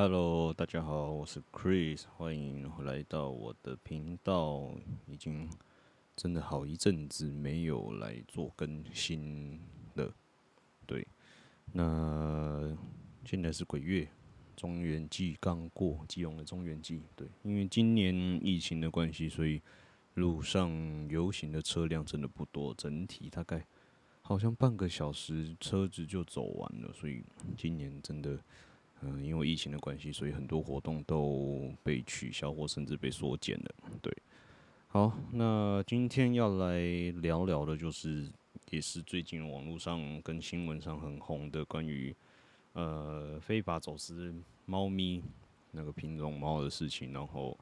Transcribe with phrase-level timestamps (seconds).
[0.00, 4.70] Hello，大家好，我是 Chris，欢迎来到我的频道。
[5.08, 5.50] 已经
[6.14, 9.60] 真的好一阵子没有来做更新
[9.94, 10.14] 了。
[10.86, 11.04] 对，
[11.72, 12.78] 那
[13.24, 14.08] 现在是鬼月，
[14.54, 17.02] 中元季刚过，基隆的中元季。
[17.16, 19.60] 对，因为今年疫情的关系，所以
[20.14, 20.70] 路上
[21.10, 23.66] 游行的车辆真的不多，整体大概
[24.22, 27.24] 好像半个小时车子就走完了，所以
[27.56, 28.38] 今年真的。
[29.02, 33.74] 嗯，因为疫情的关系，所以很多活动都被取消或甚至被缩减了。
[34.02, 34.12] 对，
[34.88, 36.80] 好，那今天要来
[37.22, 38.28] 聊聊的，就是
[38.70, 42.12] 也是最近网络上跟新闻上很红的关于
[42.72, 44.34] 呃非法走私
[44.66, 45.22] 猫咪
[45.70, 47.12] 那个品种猫的事情。
[47.12, 47.56] 然后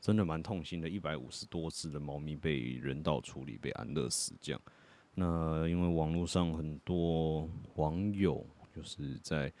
[0.00, 4.62] 真的蛮痛心的，一百五十多只的猫咪被人道处理，被安乐死这样。
[5.16, 9.52] 那因为网络上很多网友就是在。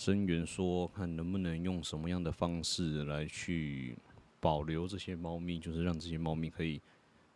[0.00, 3.94] 声援说，看能不能用什么样的方式来去
[4.40, 6.80] 保留这些猫咪，就是让这些猫咪可以，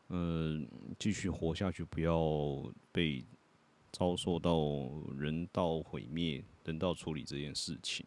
[0.06, 0.58] 呃，
[0.98, 3.22] 继续活下去，不要被
[3.92, 4.58] 遭受到
[5.14, 8.06] 人道毁灭、人道处理这件事情。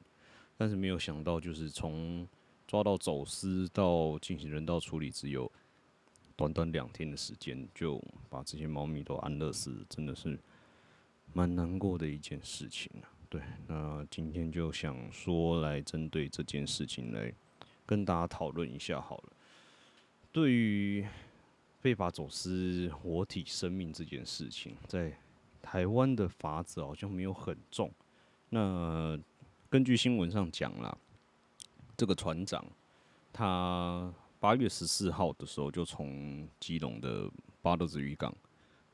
[0.57, 2.27] 但是没有想到，就是从
[2.65, 5.51] 抓到走私到进行人道处理，只有
[6.35, 10.39] 短短两天的时间，就把这些猫咪都安乐死，真的是
[11.31, 13.13] 蛮难过的一件事情啊。
[13.29, 17.33] 对，那今天就想说来针对这件事情来
[17.85, 19.33] 跟大家讨论一下好了。
[20.31, 21.05] 对于
[21.81, 25.11] 非法走私活体生命这件事情，在
[25.61, 27.91] 台湾的法子好像没有很重。
[28.49, 29.19] 那
[29.69, 30.97] 根据新闻上讲啦，
[31.97, 32.65] 这个船长
[33.33, 37.29] 他八月十四号的时候就从基隆的
[37.61, 38.33] 八斗子渔港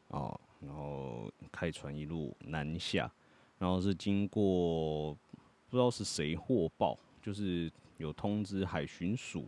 [0.07, 3.11] 啊，然后开船一路南下。
[3.57, 5.13] 然后是经过
[5.69, 9.45] 不知道是谁获报，就是有通知海巡署，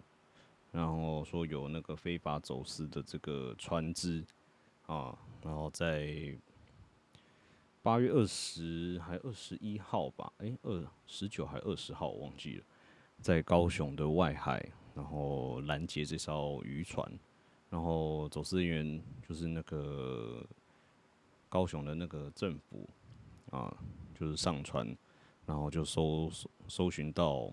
[0.72, 4.24] 然后说有那个非法走私的这个船只
[4.86, 6.38] 啊，然后在
[7.82, 12.64] 八月二十还二十一号吧，哎，二十九还二十号我忘记了，
[13.22, 17.08] 在高雄的外海，然后拦截这艘渔船，
[17.70, 20.44] 然后走私人员就是那个
[21.48, 22.90] 高雄的那个政府
[23.56, 23.78] 啊。
[24.18, 24.88] 就是上船，
[25.46, 26.32] 然后就搜
[26.70, 27.52] 搜寻到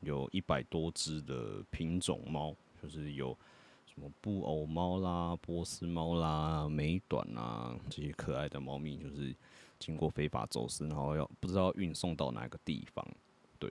[0.00, 3.36] 有一百多只的品种猫，就是有
[3.84, 9.36] 什么布偶猫啦、波斯猫啦、美短啊这些可爱的猫咪，就是
[9.78, 13.06] 经过非法走私，然后要不知道运送到哪个地方。
[13.58, 13.70] 对，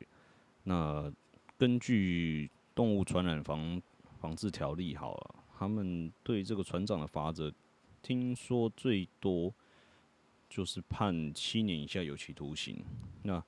[0.62, 1.12] 那
[1.58, 3.82] 根据动物传染防
[4.20, 7.52] 防治条例，好了，他们对这个船长的罚则，
[8.04, 9.52] 听说最多。
[10.58, 12.84] 就是判七年以下有期徒刑，
[13.22, 13.44] 那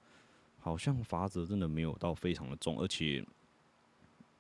[0.59, 3.25] 好像罚则真的没有到非常的重，而且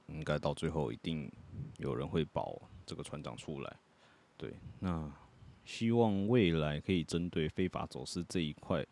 [0.05, 1.31] 应该到最后一定
[1.79, 3.75] 有人会保这个船长出来。
[4.37, 5.11] 对，那
[5.65, 8.85] 希望未来可以针对非法走私这一块，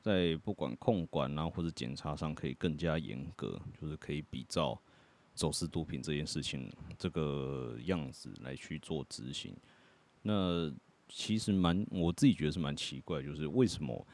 [0.00, 4.76] 在不管控管啊或者检查上可以更加严格，就是可以比照
[5.36, 6.68] 走私毒品这件事情
[6.98, 9.56] 这个样子来去做执行。
[10.20, 10.74] 那。
[11.12, 14.06] 其实蛮，我自己觉得是蛮奇怪，就是为什么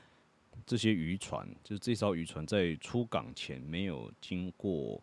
[0.64, 5.00] 这些渔船，就是这艘渔船在出港前没有经过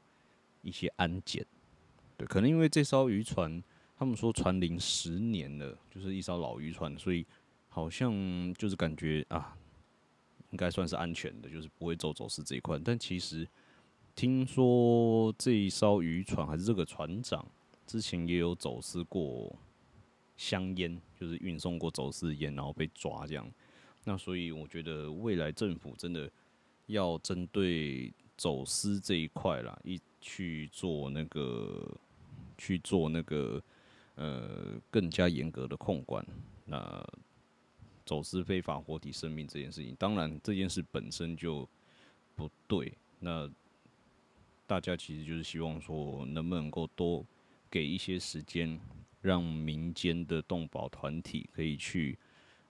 [0.63, 1.45] 一些安检？
[2.17, 3.63] 对，可能因为这艘渔船，
[3.95, 7.25] 他们说船龄十年了，就是一艘老渔船，所以
[7.69, 9.55] 好像就是感觉啊，
[10.49, 12.79] 应该算是安全的，就是不会走走私这一块。
[12.83, 13.47] 但其实
[14.15, 17.45] 听说这一艘渔船还是这个船长
[17.85, 19.55] 之前也有走私过。
[20.35, 23.49] 香烟就是运送过走私烟，然后被抓这样。
[24.03, 26.29] 那所以我觉得未来政府真的
[26.88, 31.97] 要针对走私这一块啦，一去做那个
[32.57, 33.61] 去做那个
[34.16, 36.25] 呃更加严格的控管。
[36.65, 37.05] 那
[38.05, 41.68] 走私非法活体生命这件事情，当然这件事本身就
[42.35, 42.91] 不对。
[43.19, 43.50] 那
[44.68, 47.25] 大家其实就是希望说，能不能够多
[47.69, 48.80] 给一些时间。
[49.23, 52.19] 让民间的动保团体可以去，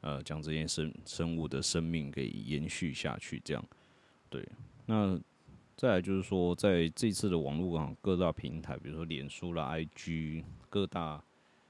[0.01, 3.65] 呃，将这件生生物的生命给延续下去，这样，
[4.29, 4.47] 对。
[4.85, 5.19] 那
[5.75, 11.23] 再来就是说，在这次的网络上各大平台，比如说脸书啦、IG，各大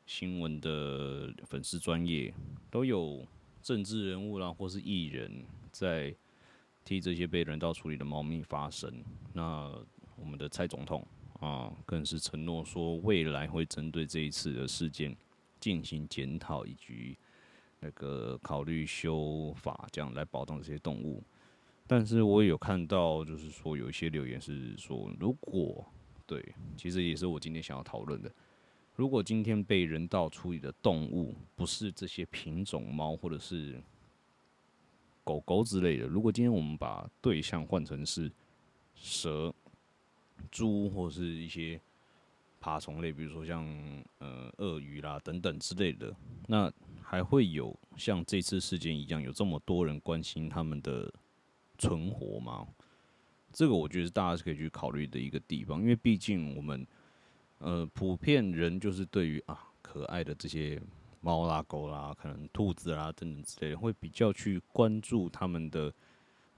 [0.05, 2.33] 新闻的粉丝专业，
[2.69, 3.25] 都有
[3.61, 6.13] 政治人物啦或是艺人，在
[6.83, 8.91] 替这些被人道处理的猫咪发声。
[9.31, 9.73] 那
[10.17, 11.07] 我们的蔡总统。
[11.43, 15.13] 啊，更是承诺说未来会针对这一次的事件
[15.59, 17.17] 进行检讨，以及
[17.81, 21.21] 那个考虑修法，这样来保障这些动物。
[21.85, 25.85] 但是我有看到，就是说有一些留言是说，如果
[26.25, 26.41] 对，
[26.77, 28.31] 其实也是我今天想要讨论的。
[28.95, 33.83] 如果今天被人道处理的动物不是这些品种猫或者是
[35.25, 38.31] 狗狗之类的，如果今天我们把对象换成是
[38.95, 39.53] 蛇、
[40.51, 41.79] 猪或是一些
[42.59, 43.65] 爬虫类，比如说像
[44.19, 46.15] 呃鳄鱼啦等等之类的，
[46.47, 51.11] 那还会有像这次事件一样有这么多人关心他们的
[51.77, 52.67] 存活吗？
[53.51, 56.85] 这个我觉得大家是可以去考虑的一个地方，因为毕竟我们。
[57.59, 60.81] 呃，普遍人就是对于啊可爱的这些
[61.21, 65.93] 猫啦、狗啦，可能兔子啦等等之类的，会比较去关注他们的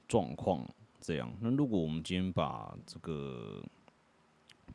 [0.08, 0.68] 状况。
[1.06, 3.64] 这样，那如果我们今天把这个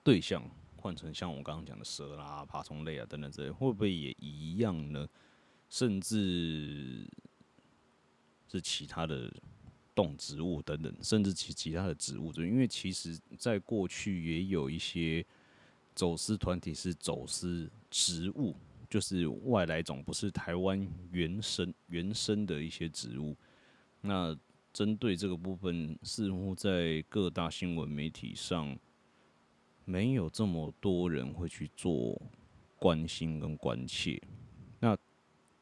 [0.04, 0.42] 对象
[0.76, 5.08] 换成像我刚刚讲的蛇啦、爬虫类啊等等之类，会不会也一样呢？
[5.68, 7.06] 甚至
[8.48, 9.32] 是其他的
[9.94, 15.24] 动植物等等，甚至其其他的植物，就因为其实在过去也有一些。
[15.92, 18.54] 走私团体是走私植物，
[18.88, 23.36] 就是外来种，不是台湾原生原生的一些植物。
[24.00, 24.34] 那
[24.72, 28.78] 针对这个部分，似乎在各大新闻媒体上
[29.84, 32.20] 没有这么多人会去做
[32.78, 34.20] 关心跟关切。
[34.78, 34.96] 那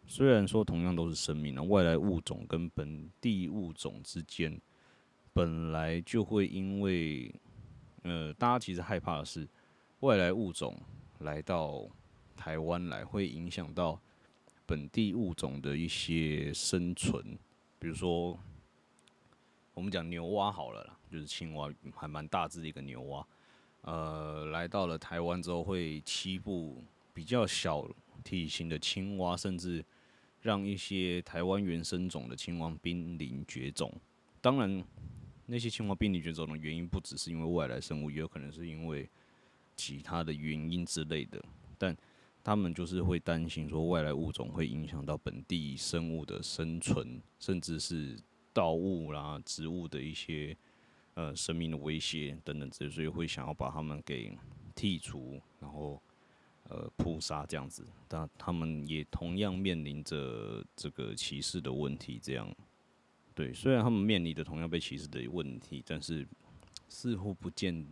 [0.07, 4.61] 虽然说同样都是生命，那外来物种跟本地物种之间
[5.33, 7.35] 本来就会因为，
[8.03, 9.49] 呃，大家其实害怕的是。
[10.01, 10.81] 外来物种
[11.19, 11.85] 来到
[12.37, 14.01] 台湾来，会影响到
[14.65, 17.37] 本地物种的一些生存。
[17.81, 18.39] 比如说，
[19.79, 23.25] 我们讲牛蛙好了啦，就是青蛙，还蛮大只的一个牛蛙。
[23.83, 26.83] 呃，来到了台湾之后，会欺负
[27.15, 27.89] 比较小
[28.25, 29.85] 体型的青蛙，甚至
[30.43, 33.89] 让一些台湾原生种的青蛙濒临绝种。
[34.41, 34.85] 当然，
[35.47, 39.09] 那些青蛙濒临绝种的原因，不只是因为外来生物，也有可能是因为。
[39.77, 41.41] 其他的原因之类的，
[41.79, 41.97] 但
[42.43, 48.19] 他们就是会担心说外来物种会影响到本地生物的生存，甚至是
[48.59, 50.57] 稻物啦、植物的一些
[51.15, 54.37] 呃生命的威胁等等之类，所以会想要把他们给
[54.75, 56.03] 剔除，然后
[56.65, 57.87] 呃扑杀这样子。
[58.09, 62.19] 但他们也同样面临着这个歧视的问题。
[62.21, 62.53] 这样，
[63.33, 66.27] 对，虽然他们面临的同样被歧视的问题，但是
[66.89, 67.87] 似乎不见。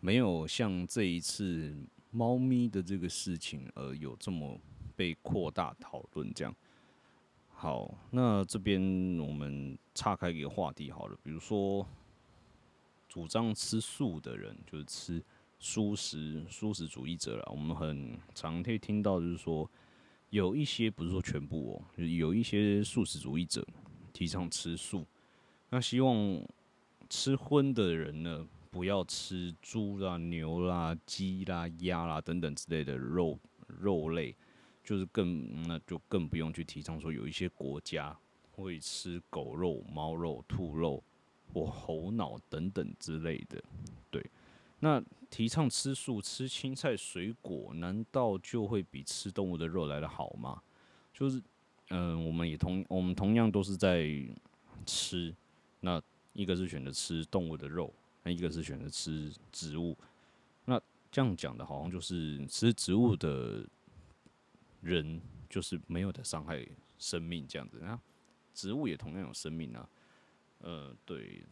[0.00, 1.74] 没有像这一次
[2.10, 4.60] 猫咪的这个事情，而有这么
[4.94, 6.54] 被扩大讨论这样。
[7.54, 8.80] 好，那这边
[9.18, 11.86] 我们岔开一个话题好了，比如说
[13.08, 15.24] 主张吃素的人，就是吃
[15.58, 17.48] 素食、素食主义者了。
[17.50, 19.70] 我们很常可以听到，就是说
[20.30, 23.66] 有一些不是说全部哦，就有一些素食主义者
[24.12, 25.06] 提倡吃素，
[25.70, 26.42] 那希望
[27.08, 28.46] 吃荤的人呢？
[28.70, 34.34] 不要吃猪啦、牛啦、鸡啦、鸭啦等等之类的肉肉类，
[34.84, 38.16] 就是更那就更不用去提倡说有一些国家
[38.52, 41.02] 会吃狗肉、猫肉、兔肉
[41.52, 43.60] 或猴脑等等之类的。
[44.10, 44.24] 对，
[44.80, 50.62] 那提倡吃素、吃青菜、水果，难道就会比吃动物的肉来的好吗？
[51.12, 51.42] 就是，
[51.90, 54.06] 嗯，我们也同我们同样都是在
[54.84, 55.34] 吃，
[55.80, 56.00] 那
[56.32, 57.92] 一个是选择吃动物的肉。
[58.26, 59.94] 那一个是选择吃植物，
[60.64, 60.80] 那
[61.12, 63.62] 这样讲的好像就是吃植物的
[64.84, 66.64] 人就是没有的伤害
[66.98, 67.98] 生命这样子，那
[68.52, 69.88] 植物也同样有生命啊。
[70.58, 71.42] 呃，对，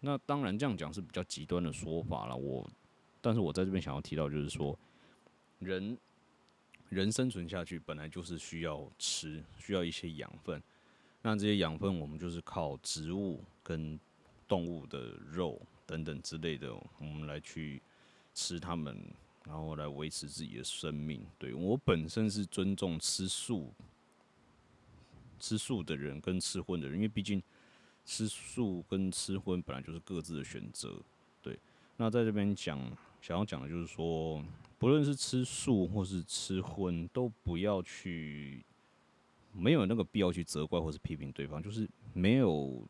[0.00, 2.36] 那当然这样讲是比较极端的说法了。
[2.36, 2.68] 我，
[3.20, 4.78] 但是我在这边想要提到就是说，
[5.60, 5.96] 人
[6.88, 10.62] 人生存下去本来就是需要吃，需要一些养分，
[11.22, 13.98] 那这些养分我们就是靠植物跟
[14.46, 15.60] 动物的肉。
[15.86, 17.82] 等等之类的，我们来去
[18.32, 18.96] 吃它们，
[19.44, 21.26] 然后来维持自己的生命。
[21.38, 23.72] 对我本身是尊重吃素、
[25.38, 27.42] 吃素的人跟吃荤的人，因为毕竟
[28.04, 31.00] 吃素跟吃荤本来就是各自的选择。
[31.42, 31.58] 对，
[31.96, 32.78] 那在这边讲，
[33.20, 34.44] 想要讲的就是说，
[34.78, 38.64] 不论是吃素或是吃荤，都不要去
[39.52, 42.86] 没有那个必要去责怪或是批评对方，就是没有。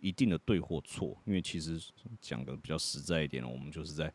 [0.00, 1.76] 一定的对或错，因为其实
[2.20, 4.14] 讲的比较实在一点我们就是在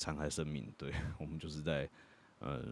[0.00, 0.90] 残害生命，对
[1.20, 1.86] 我们就是在
[2.38, 2.64] 呃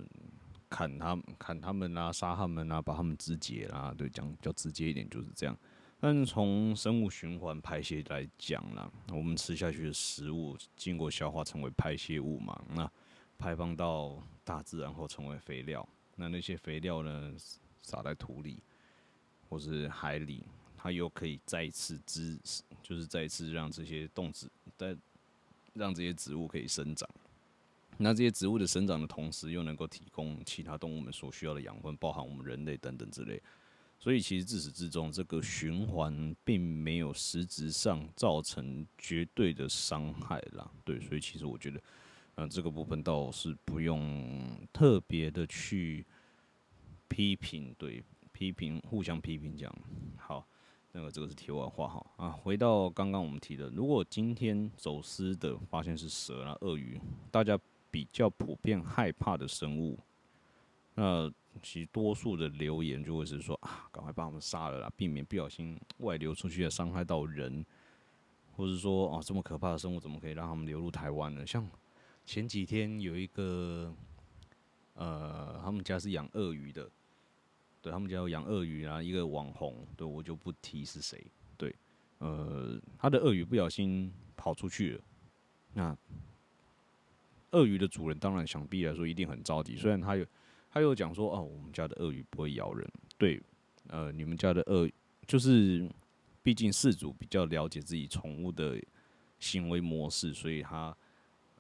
[0.71, 5.55] 砍他砍他们啊，杀他们啊，把他们肢解啦，对，讲比较直接一点就是这样。
[6.01, 12.91] 但是从生物循环排泄来讲啦，我们吃下去的食物经过消化成为排泄物嘛，那
[13.37, 17.35] 排放到大自然后成为肥料，那那些肥料呢
[17.83, 18.63] 撒在土里
[19.51, 20.47] 或是海里。
[20.81, 22.41] 它又可以再次滋，
[22.85, 24.97] 就是再次让这些动植在
[25.79, 27.09] 让这些植物可以生长。
[27.97, 33.43] 那这些植物的生长的同时，又能够提供其他动物们所需要的养分，包含我们人类等等之类。
[33.99, 40.71] 所以其实自始至终，这个循环并没有实质上造成绝对的伤害啦。
[40.85, 41.83] 对，所以其实我觉得，
[42.37, 46.07] 嗯，这个部分倒是不用特别的去
[47.09, 49.75] 批评，对，批评互相批评讲。
[50.17, 50.47] 好，
[50.93, 52.07] 那个这个是题外话哈。
[52.17, 57.59] 啊，回到刚刚我们提的，如果今天走私的发现是蛇啊、鳄鱼，大家
[57.91, 59.99] 比较普遍害怕的生物，
[60.95, 61.33] 那。
[61.61, 67.67] 其实多数的留言就会是说啊，赶快把他们杀了啦，避免不小心外流出去，伤害到人，
[68.55, 71.45] 或者说啊，这么可怕的生物怎么可以让他们流入台湾呢？
[71.45, 71.69] 像
[72.25, 73.93] 前几天有一个，
[74.95, 76.89] 呃，他们家是养鳄鱼的，
[77.81, 81.25] 对他们家有养鳄鱼啊，一个网红，对我就不提是谁，
[81.57, 81.75] 对，
[82.19, 85.01] 呃，他的鳄鱼不小心跑出去了，
[85.75, 85.97] 那
[87.53, 90.27] 鳄鱼的主人当然想必来说一定很着急，虽然他有。
[90.71, 92.87] 他又讲说：“哦，我们家的鳄鱼不会咬人。
[93.17, 93.41] 对，
[93.87, 94.87] 呃，你们家的鳄
[95.27, 95.91] 就是，
[96.43, 98.79] 毕竟饲主比较了解自己宠物的
[99.41, 100.95] 行为模式，所以他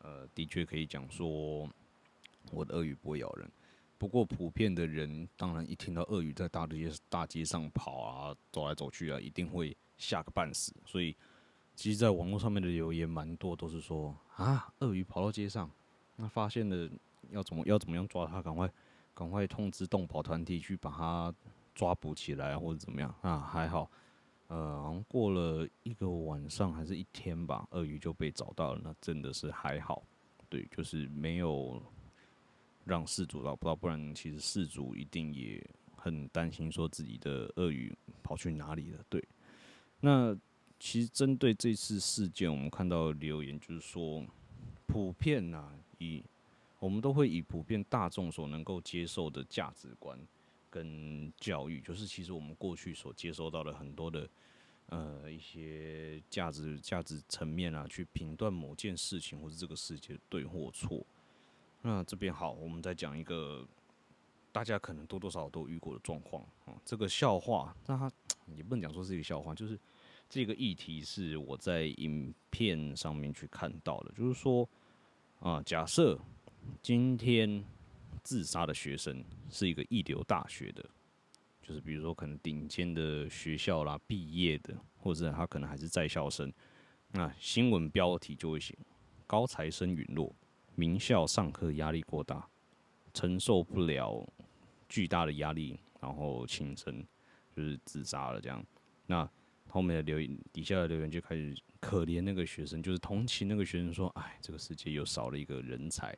[0.02, 1.66] 呃的确可以讲说，
[2.52, 3.50] 我的鳄鱼不会咬人。
[3.98, 10.72] 不过普遍的人，当然一听到鳄鱼在大街大街上跑啊，走来走去啊，一定会吓个半死。
[10.86, 11.14] 所以，
[11.74, 15.70] 其实在网络上面的留言蛮多，都是说啊，鳄鱼跑到街上，
[16.16, 16.88] 那发现了
[17.30, 18.70] 要怎么要怎么样抓它，赶快。”
[19.18, 21.34] 赶快通知动保团体去把它
[21.74, 23.40] 抓捕起来，或者怎么样啊？
[23.40, 23.90] 还好，
[24.46, 28.80] 呃，好像过了一个晚上还是一天吧，鳄鱼就被找到了。
[28.84, 30.04] 那真的是还好，
[30.48, 31.82] 对，就是没有
[32.88, 35.64] 让事主找不到，不然其实事主一定也
[35.94, 39.04] 很担心，说自己的鳄鱼跑去哪里了。
[39.08, 39.22] 对，
[40.00, 40.36] 那
[40.80, 44.26] 其实针对这次事件，我们看到留言就是说，
[44.86, 46.24] 普遍呐以。
[46.80, 50.16] 我们都会以普遍大众所能够接受的价值观
[50.70, 54.30] 跟教育，就是其实我们过去所接收到的很多的
[54.86, 61.04] 呃一些价值价值层面啊，去评断某件事情或者这个世界对或错。
[61.82, 63.66] 那这边好，我们再讲一个
[64.52, 68.10] 大家可能多多少少都遇过的状况啊，这个笑话，那它
[68.56, 69.78] 也不能讲说是一个笑话，就是
[70.28, 74.68] 这个议题是我在影片上面去看到的，就是说
[75.40, 76.18] 啊，假设。
[76.82, 77.64] 今天
[78.22, 80.84] 自杀的学生是一个一流大学的，
[81.62, 86.52] 就是比如说可能顶尖的学校啦毕业的，或者他可能还是在校生。
[87.12, 88.76] 那新闻标题就会写：
[89.26, 90.30] 高材生陨落，
[90.78, 92.48] 名校上课压力过大，
[93.12, 94.24] 承受不了
[94.88, 97.04] 巨大的压力，然后轻生，
[97.56, 98.40] 就是自杀了。
[98.40, 98.64] 这样，
[99.04, 99.28] 那
[99.68, 106.16] 后面的留言底下的留言就开始可怜那个学生，就是同情那个学生，说：“哎，这个世界又少了一个人才。”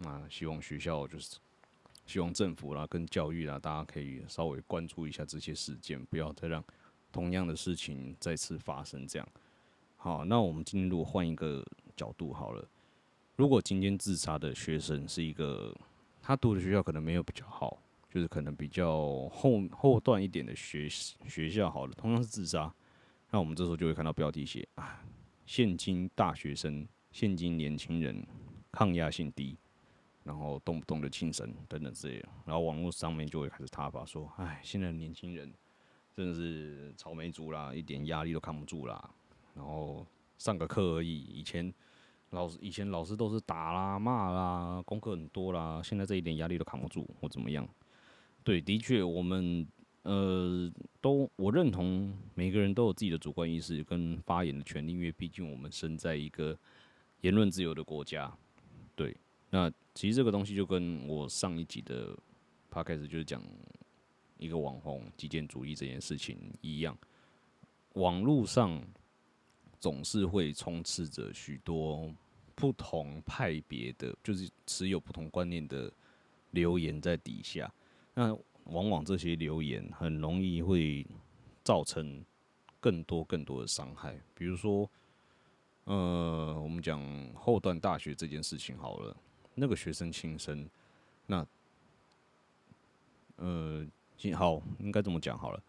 [0.00, 1.36] 那希望学校就是，
[2.06, 6.64] 希望政府啦跟教育啦，大家可以稍微关注一下这些事件，不要再让
[7.12, 9.06] 同样的事情再次发生。
[9.06, 9.28] 这样，
[9.96, 11.62] 好，那我们今天如果换一个
[11.94, 12.66] 角度好了，
[13.38, 15.72] 如果今天自杀的学生是一个
[16.20, 17.80] 他读的学校可能没有比较好，
[18.12, 22.74] 就是可能比较后后段一点的学学校好了，同样是自杀，
[23.30, 25.00] 那我们这时候就会看到标题写啊，
[25.46, 28.26] 现今大学生，现今年轻人
[28.72, 29.56] 抗压性低。
[30.24, 35.50] 然后动不动就轻生等等之类的，然后网络上面就会开始挞伐说：“哎，现在的年轻人
[36.12, 39.08] 真的是草莓族啦，一点压力都扛不住啦。
[39.54, 41.72] 然后上个课而已，以前
[42.30, 47.66] 老师以前老师都是打啦、骂啦，功课很多啦，现在这一点压力都扛不住或怎么样？
[48.44, 49.66] 对，的确，我们
[50.02, 50.70] 呃
[51.00, 56.56] 都我认同每个人都有自己的主观意识跟发言的权利，因为毕竟我们身在一个
[57.22, 58.32] 言论自由的国家，
[58.94, 59.16] 对。”
[59.50, 62.14] 那其实这个东西就跟我上一集的
[62.70, 63.42] podcast 就是讲
[64.36, 66.94] 一个网红极简主义这件事情一样，
[67.94, 68.78] 网络上
[69.80, 72.12] 总是会充斥着许多
[72.54, 75.92] 不同派别的，就是持有不同观念的
[76.50, 77.72] 留言在底下。
[78.14, 81.06] 那往往这些留言很容易会
[81.62, 82.24] 造成
[82.80, 84.18] 更多更多的伤害。
[84.34, 84.90] 比如说，
[85.84, 87.00] 呃，我们讲
[87.34, 89.16] 后段大学这件事情好了。
[89.54, 90.68] 那个学生轻生，
[91.26, 91.46] 那
[93.36, 93.86] 呃，
[94.34, 95.62] 好，应该这么讲好了。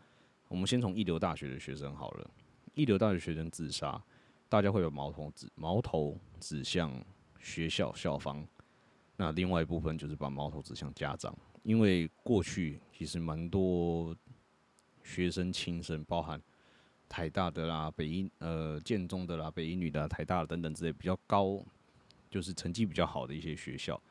[0.47, 2.31] 我们先从一流大学的学生好了。
[2.73, 4.01] 一流大学学生自杀，
[4.47, 6.91] 大家会有矛头指矛头指向
[7.39, 8.45] 学校校方。
[9.15, 14.15] 那另外一部分就是把矛头指向家长，因为过去其实蛮多
[15.03, 16.41] 学生轻生，包含
[17.09, 21.61] 台大的啦、北一呃建中的啦、北一女的、台大等等之类比较高，
[22.29, 24.01] 就是成绩比较好的一些学校。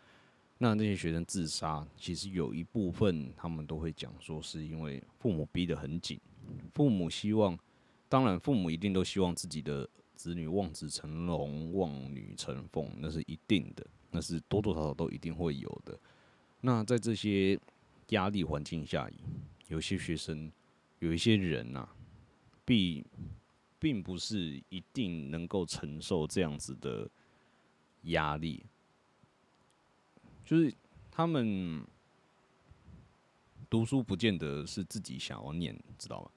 [0.59, 6.21] 那那些学生自杀，其实有一部分他们都会讲说，是因为父母逼得很紧，
[6.75, 7.57] 父母希望，
[8.09, 15.99] 当然父母一定都希望自己的子女望子成龙、望女成凤，那是一定的，那是多多少少都一定会有的。
[16.61, 17.59] 那在这些
[18.09, 19.09] 压力环境下，
[19.69, 20.50] 有些学生，
[21.00, 21.88] 有一些人呐，
[22.65, 23.05] 并
[23.79, 27.09] 并不是一定能够承受这样子的
[28.05, 28.65] 压力。
[30.45, 30.75] 就是
[31.11, 31.87] 他们
[33.69, 36.31] 读书不见得是自己想要念，知道吗？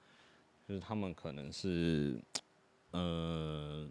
[0.66, 2.20] 就是他们可能是
[2.90, 3.88] 呃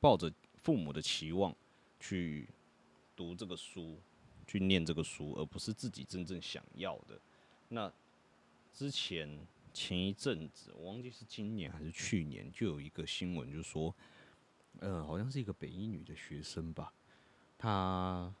[0.00, 0.32] 抱着
[0.62, 1.54] 父母的期望
[2.00, 2.48] 去
[3.14, 3.98] 读这个书，
[4.46, 7.20] 去念这个书，而不是自己真正想要的。
[7.68, 7.92] 那
[8.72, 9.28] 之前
[9.72, 13.94] 前一阵子，我忘记是今年还是去年，就有一个新闻，就说，
[14.80, 16.92] 呃，好像是一个北医女的学生吧，
[17.56, 18.34] 她。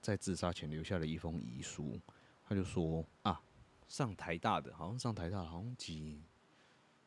[0.00, 1.98] 在自杀前留下了一封遗书，
[2.46, 3.40] 他就说啊，
[3.88, 6.20] 上台大的，好像上台大，好像几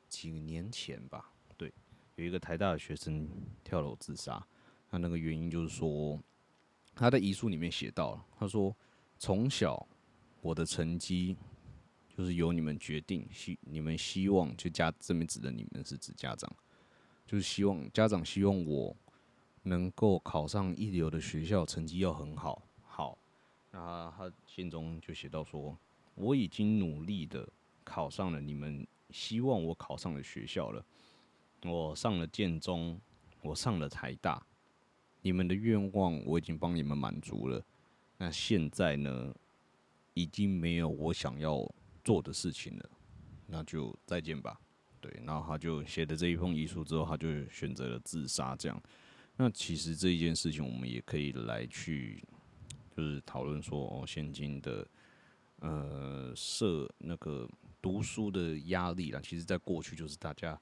[0.10, 1.74] 几年前吧，对，
[2.16, 3.30] 有一个台大的学生
[3.64, 4.46] 跳楼自杀，
[4.90, 6.20] 他那个原因就是说，
[6.96, 8.76] 他的遗书里面写到了，他说
[9.18, 9.88] 从小
[10.42, 11.36] 我的成绩
[12.16, 16.52] 就是由你们决定，希你们希望就家这边指的你们是指家长，
[17.26, 18.96] 就是希望家长希望我
[19.64, 22.64] 能够考上一流的学校，成绩要很好。
[22.82, 23.18] 好，
[23.72, 25.78] 那他信中就写到说，
[26.16, 27.48] 我已经努力的
[27.84, 30.86] 考上了你们希望我考上了学校了，
[31.64, 33.00] 我上了建中，
[33.42, 34.46] 我上了台大，
[35.22, 37.64] 你们的愿望我已经帮你们满足了。
[38.18, 39.34] 那现在呢，
[40.14, 41.70] 已经没有我想要
[42.04, 42.90] 做的事情了，
[43.46, 44.60] 那就再见吧。
[45.00, 48.56] 对，然后他就写的这一封遗书之后，他就选择了自杀。
[48.56, 48.82] 这样，
[49.36, 52.24] 那其实这一件事情，我们也可以来去。
[52.96, 54.88] 就是讨论说，哦，现今的
[55.60, 57.48] 呃，社那个
[57.82, 60.60] 读书的压力啦，其实在过去就是大家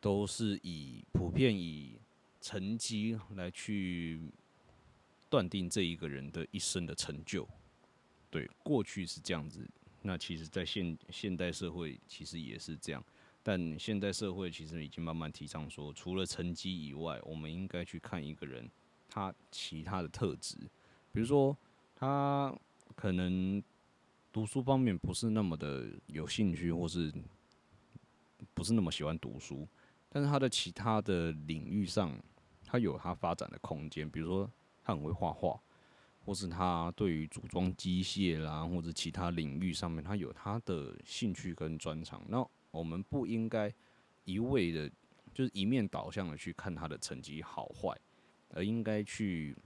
[0.00, 1.98] 都是以普遍以
[2.40, 4.20] 成绩来去
[5.28, 7.46] 断定这一个人的一生的成就。
[8.30, 9.68] 对，过去是这样子。
[10.02, 13.04] 那其实，在现现代社会，其实也是这样。
[13.42, 18.70] 但现代社会其实已经慢慢提倡说，除了成绩以外，我们应该去看一个人
[19.08, 20.56] 他其他的特质。
[21.12, 21.56] 比如说，
[21.96, 22.54] 他
[22.94, 23.62] 可能
[24.32, 27.12] 读书方面不是那么的有兴趣，或是
[28.54, 29.66] 不是那么喜欢读书，
[30.08, 32.16] 但是他的其他的领域上，
[32.64, 34.08] 他有他发展的空间。
[34.08, 34.50] 比如说，
[34.84, 35.60] 他很会画画，
[36.24, 42.22] 或是他对于组装机械啦，或者其他领域上面，他有他的兴趣跟专长。
[42.28, 43.72] 那我们不应该
[44.24, 44.88] 一味的，
[45.34, 47.98] 就是一面倒向的去看他的成绩好坏，
[48.50, 49.56] 而应该去。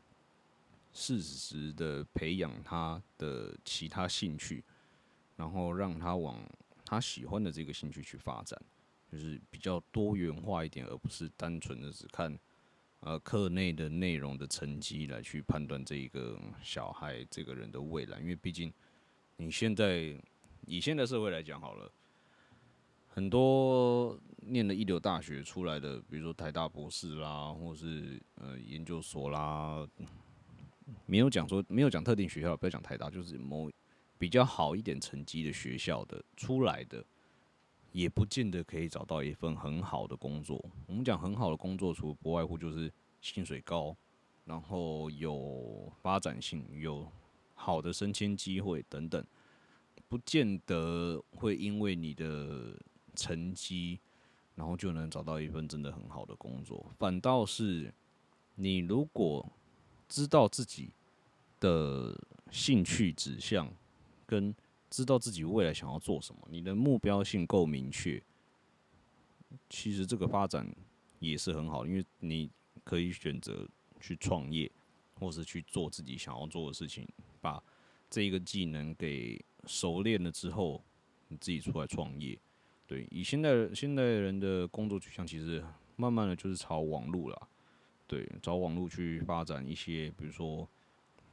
[0.94, 4.62] 适时的培养他的其他兴趣，
[5.34, 6.38] 然后让他往
[6.84, 8.56] 他喜欢的这个兴趣去发展，
[9.10, 12.38] 就是比较多元化一点，而不是单纯的只看
[13.00, 18.20] 呃课内的内容的成绩来去判断这一个小孩这个人的未来。
[18.20, 18.72] 因为毕竟
[19.36, 20.16] 你现在
[20.64, 21.90] 以现在社会来讲好了，
[23.08, 29.88] 很多念了一流大学出来的，比如说台大博士啦，或是呃研究所啦。
[31.06, 33.70] 没有讲说，没有讲特定学校，不要讲太大，就是某
[34.18, 37.04] 比较好一点成绩的学校的出来的，
[37.92, 40.62] 也不见得可以找到一份很好的工作。
[40.86, 43.96] 我们讲很好的工作，除不外乎就是薪水高，
[44.44, 47.10] 然后有发展性，有
[47.54, 49.24] 好的升迁机会等等，
[50.08, 52.78] 不见得会因为你的
[53.14, 54.00] 成绩，
[54.54, 56.92] 然后就能找到一份真的很好的工作。
[56.98, 57.92] 反倒是
[58.54, 59.50] 你如果
[60.14, 60.92] 知道自己
[61.58, 62.16] 的
[62.52, 63.68] 兴趣指向，
[64.24, 64.54] 跟
[64.88, 68.22] 知道自己未来想要做什么，你的目标性够明确，
[69.68, 70.72] 其实这个发展
[71.18, 72.48] 也是很好，因为你
[72.84, 73.68] 可以选择
[74.00, 74.70] 去创业，
[75.18, 77.04] 或是去做自己想要做的事情，
[77.40, 77.60] 把
[78.08, 80.80] 这一个技能给熟练了之后，
[81.26, 82.38] 你自己出来创业。
[82.86, 85.64] 对，以现在现代人的工作取向，其实
[85.96, 87.48] 慢慢的就是朝网络了。
[88.14, 90.68] 对，找网络去发展一些，比如说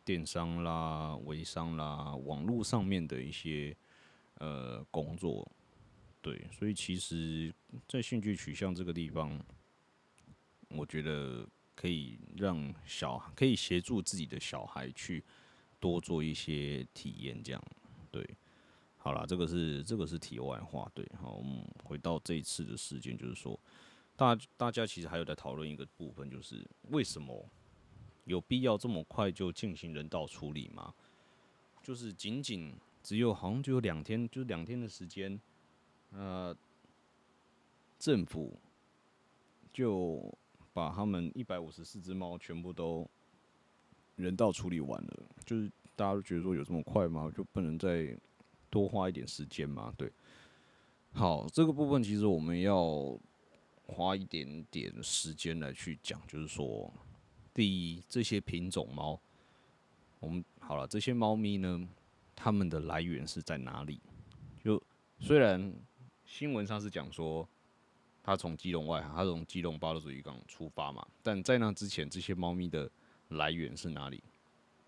[0.03, 3.77] 电商啦、微商啦，网络上面的一些
[4.39, 5.47] 呃工作。
[6.23, 7.53] 对，所以其实，
[7.87, 9.39] 在兴趣取向这个地方，
[10.69, 15.23] 我觉得可以让小可以协助自己的小孩去
[15.79, 17.63] 多做一些体验，这样
[18.09, 18.27] 对。
[18.97, 23.59] 好啦，这个是这个是题外话，对，好，我们回到这一次的事件，就是说，
[24.21, 27.43] 大大家其实还有在讨论一个部分，就是为什么
[28.25, 30.93] 有必要这么快就进行人道处理吗？
[31.81, 35.41] 就是仅仅只有好像就有两天，就两天的时间，
[36.11, 36.55] 呃，
[37.97, 38.59] 政府
[39.73, 40.31] 就
[40.71, 43.09] 把他们一百五十四只猫全部都
[44.17, 47.31] 人道处理完了，就是大家都觉得说有这么快吗？
[47.35, 48.15] 就不能再
[48.69, 49.91] 多花一点时间吗？
[49.97, 50.11] 对，
[51.11, 53.19] 好，这个部分其实我们要
[53.93, 56.91] 花一点点时间来去讲，就是说，
[57.53, 59.19] 第一，这些品种猫，
[60.19, 61.87] 我们好了，这些猫咪呢，
[62.35, 63.99] 它们的来源是在哪里？
[64.63, 64.81] 就
[65.19, 65.73] 虽然
[66.25, 67.47] 新闻上是讲说，
[68.23, 72.89] 它从基隆外海，它从基隆巴德水渔港出发嘛，但在那之前，这些猫咪的
[73.29, 74.23] 来源是哪里？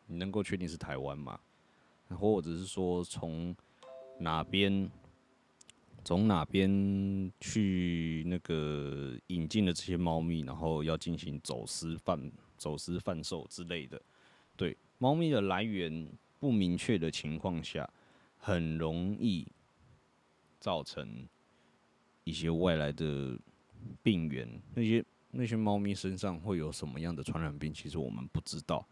[0.07, 1.39] 你能够确定是台湾吗？
[2.09, 3.55] 或者是说从
[4.19, 4.89] 哪边
[6.03, 14.01] 从哪边去那个引进的这些猫咪，然后要进行走私贩走私贩售之类的？
[14.55, 16.07] 对，猫咪的来源
[16.39, 17.89] 不明确的情况下，
[18.37, 19.47] 很容易
[20.59, 21.27] 造成
[22.23, 23.37] 一些外来的
[24.01, 24.47] 病源。
[24.75, 27.73] 那些那些猫咪身上会有什么样的传染病？
[27.73, 28.85] 其实我们不知道。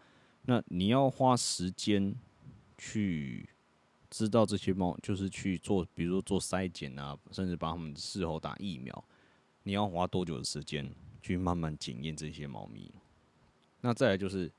[0.44, 2.16] 那你要花时间
[2.78, 3.48] 去
[4.12, 9.04] 知道这些猫，就是去做，比如说做筛检啊，甚至帮他们事后打疫苗。
[9.64, 12.92] 你要花多久的时间去慢慢检验这些猫咪？
[13.80, 14.52] 那再来就是，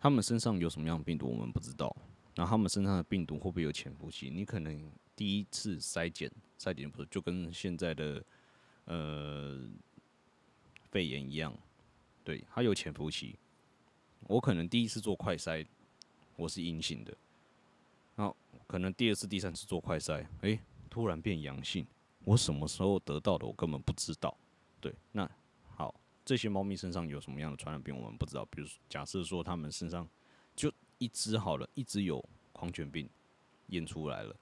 [0.00, 1.94] 他们身上有什么样的病毒，我们不知道。
[2.34, 4.30] 然后他们身上的病毒会不会有潜伏期？
[4.30, 8.24] 你可能第一次筛检筛检不是就跟现在的
[8.86, 9.60] 呃
[10.90, 11.52] 肺炎一样，
[12.24, 13.36] 对，它有潜伏期。
[14.26, 15.66] 我可能第一次做快筛，
[16.36, 17.12] 我是阴性的，
[18.66, 21.86] 可能第二次、第三次做快筛，诶，突然变阳性。
[22.24, 24.36] 我什么时候得到的，我根本不知道。
[24.80, 25.30] 对，那
[25.74, 28.44] 好，这些猫咪身上有什么样的传染病，我们不知道。
[28.46, 30.08] 比如假设说，它们身上
[30.54, 33.08] 就一只好了，一只有狂犬病
[33.68, 34.36] 验出来了，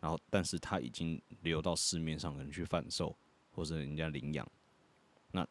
[0.00, 3.16] 然后但是它已经流到市面上，可能去贩售
[3.52, 4.48] 或者人家领养，
[5.32, 5.46] 那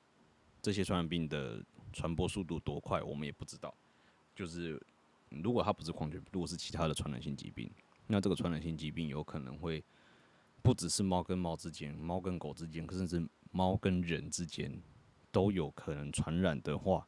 [0.62, 1.64] 这些传染病的。
[1.96, 3.72] 传播速度多快，我们也不知道。
[4.36, 4.84] 就是
[5.30, 7.70] 如果它不是狂犬，如果是其他的传染性疾病，
[8.08, 9.84] 那这个传染性疾病有可能会
[10.62, 14.82] 不只是猫跟猫之间、猫跟狗之间，甚至猫跟人之间
[15.32, 17.08] 都有可能传染的话，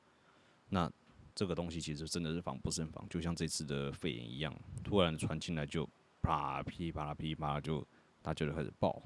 [0.69, 0.91] 那
[1.33, 3.05] 这个东西其实真的是防不胜防。
[3.09, 5.87] 就像这次的肺炎一样，突然传进来就
[6.21, 7.81] 啪噼啪啦噼啪啦，就
[8.21, 9.01] 大家就开始爆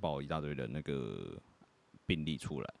[0.00, 1.40] 爆一大堆的那个
[2.06, 2.74] 病例出来。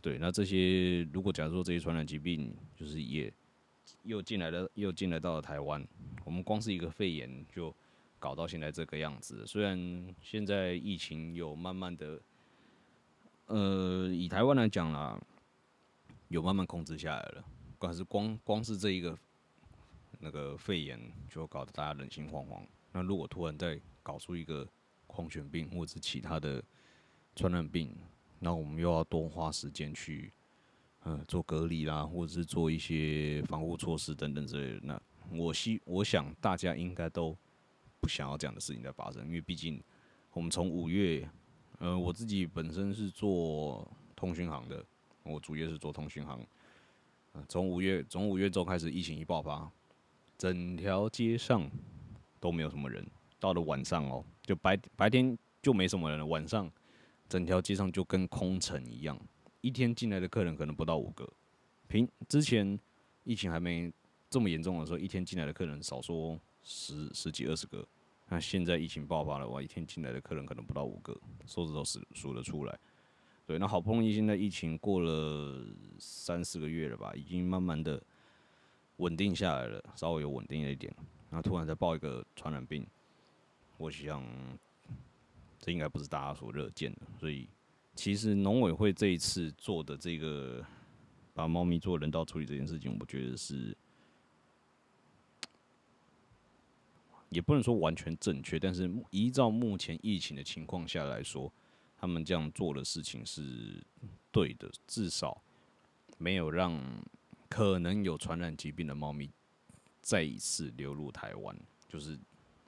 [0.00, 3.32] 对，那这些如果假如说这些传染疾病就是也
[4.02, 5.86] 又进来了，又进来到了台湾，
[6.24, 7.74] 我们光是一个肺炎就
[8.18, 9.46] 搞到现在这个样子。
[9.46, 12.20] 虽然现在疫情有慢慢的，
[13.46, 15.20] 呃，以台湾来讲啦，
[16.28, 17.44] 有慢慢控制下来了，
[17.78, 19.18] 但是光光是这一个
[20.18, 22.62] 那个肺炎就搞得大家人心惶惶。
[22.92, 24.68] 那如果突然再搞出一个
[25.06, 26.62] 狂犬病或者其他的
[27.34, 27.96] 传染病，
[28.38, 30.32] 那我们又要多花时间去，
[31.04, 34.80] 嗯，做隔离啦，或者是做一些防护措施等等之类的。
[34.82, 37.36] 那我希我想大家应该都
[38.00, 39.82] 不想要这样的事情在发生，因为毕竟
[40.32, 41.28] 我们从五月，
[41.78, 44.84] 呃，我自己本身是做通讯行的，
[45.22, 46.46] 我主业是做通讯行。
[47.48, 49.70] 从五月从五月中开始，疫情一爆发，
[50.36, 51.70] 整条街上
[52.38, 53.06] 都没有什么人。
[53.38, 56.70] 到了晚上哦，就白白天就没什么人了，晚上。
[57.28, 59.16] 整条街上就跟空城一样，
[59.60, 61.30] 一天进来的客人可能不到五个。
[61.88, 62.78] 平之前
[63.24, 63.92] 疫情还没
[64.28, 67.86] 这么严重的时候，一天进来的客人少说十十几二十个。
[68.28, 72.78] 那现在疫情爆发了，哇，一天进来的客人可能不到五个，手指头数数得出来。
[73.46, 75.64] 对，那好不容易现在疫情过了
[75.98, 78.00] 三四个月了吧，已经慢慢的
[78.98, 80.94] 稳定下来了，稍微有稳定了一点。
[81.28, 82.86] 然后突然再爆一个传染病，
[83.76, 84.24] 我想。
[85.62, 87.46] 这应该不是大家所热见的，所以
[87.94, 90.64] 其实农委会这一次做的这个
[91.34, 93.76] 把猫咪做人道处理这件事情，我觉得是
[97.28, 101.52] 也不能说完全正确，但是依照目前疫情的情况下来说，
[101.98, 103.84] 他们这样做的事情是
[104.32, 105.42] 对的，至少
[106.16, 106.80] 没有让
[107.48, 109.28] 可能有传染疾病的猫咪
[110.00, 111.54] 再一次流入台湾。
[111.86, 112.18] 就是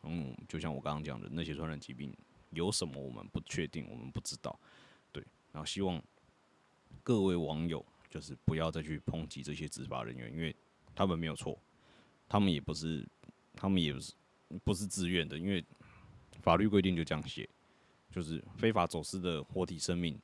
[0.03, 2.13] 嗯，就像我刚刚讲的那些传染疾病。
[2.55, 4.61] 有什么我们不确定，我们不知道，
[5.53, 6.03] 然后希望
[7.03, 10.55] 各位网友就是不要再去抨击这些执法人员，因为
[10.95, 11.59] 他们没有错，
[12.29, 13.07] 他们也不是，
[13.55, 14.13] 他们也不是
[14.65, 15.65] 不是自愿的，因为
[16.41, 17.49] 法律规定就这样写，
[18.11, 20.19] 就是非法走私的活体生命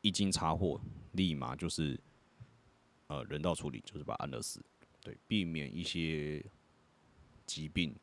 [0.00, 0.80] 一经查获，
[1.12, 1.98] 立马就是
[3.06, 4.60] 呃人道处理，就是把安乐死，
[5.00, 6.44] 对，避免一些
[7.46, 7.94] 疾病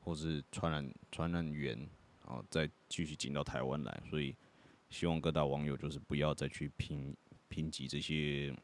[0.00, 1.78] 或是传染传染源
[2.24, 4.34] 啊再继续进到台湾来，所以
[4.94, 7.16] 希望各大网友就是不要再去评
[7.48, 8.54] 评级这些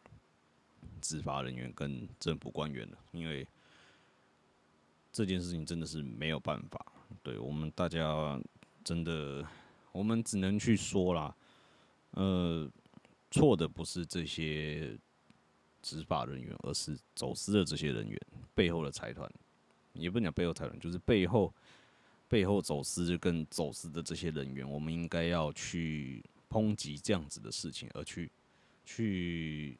[1.00, 3.44] 执法人员跟政府官员了，因为。
[5.12, 6.86] 这件事情真的是没有办法，
[7.20, 8.40] 对我们大家
[8.84, 9.44] 真的，
[9.90, 11.36] 我们只能去说啦。
[12.12, 12.70] 呃，
[13.28, 14.96] 错的不是这些
[15.82, 18.16] 执法人员，而是走私的这些人员
[18.54, 19.28] 背后的财团，
[19.94, 21.52] 也不讲背后财团，就是背后
[22.30, 28.30] 背后走私跟走私的这些人员，我们应该要去抨击这样子的事情，而去
[28.84, 29.76] 去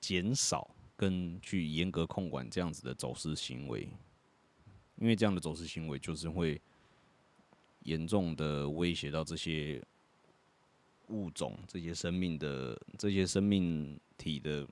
[0.00, 3.86] 减少跟去严格控管这样子的走私行为。
[4.96, 6.58] 因为这样的走私行为，就是会
[7.80, 9.82] 严重的威胁到这些
[11.08, 14.66] 物种、这些生命的、这些生命体的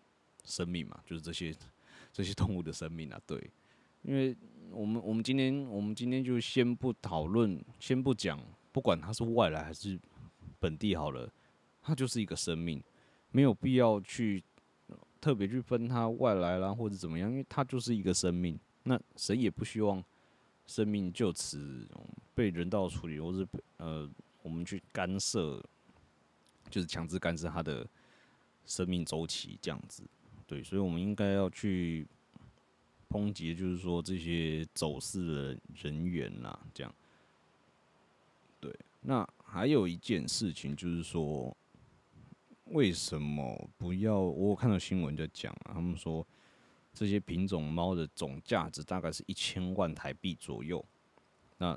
[0.45, 1.55] 生命嘛，就是这些
[2.13, 3.21] 这些动物的生命啊。
[3.27, 3.51] 对，
[4.03, 4.35] 因为
[4.73, 8.41] 我们我们今天我们今天就先不讨论，先不讲，
[8.73, 9.99] 不管它是外来还是
[10.59, 11.31] 本地好了，
[11.83, 12.83] 它就是一个生命，
[13.31, 14.43] 没有必要去
[15.21, 20.03] 特别去分它外来啦或者怎么样，因为它就是一个生命，那谁也不希望。
[20.65, 21.87] 生命就此
[22.37, 23.47] 被人道处理，或是
[23.79, 24.09] 呃，
[24.43, 25.61] 我们去干涉，
[26.71, 27.87] 就是强制干涉他的
[28.65, 30.05] 生命周期这样子。
[30.47, 32.07] 对，所以我们应该要去
[33.13, 36.95] 抨击，就是说这些走私的人员啦，这样。
[38.59, 41.55] 对，那还有一件事情就是说，
[42.67, 44.19] 为什么不要？
[44.19, 46.27] 我看到新闻在讲啊，他们说。
[46.95, 50.85] 这些品种猫的总价值大概是一千万台币左右，
[51.57, 51.75] 那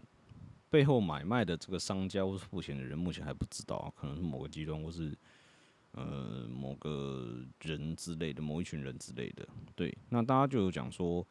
[0.69, 5.17] 背后买卖的这个商家或是付钱的人目前还不知道，可能是某个集团或是
[5.95, 9.47] 呃某个人之类的，某一群人之类的。
[9.75, 11.25] 对，那大家就有讲说，